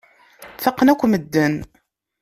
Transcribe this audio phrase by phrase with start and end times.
[0.63, 1.53] Faqen akk medden.